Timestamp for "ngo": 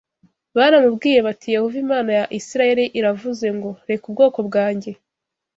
3.57-3.69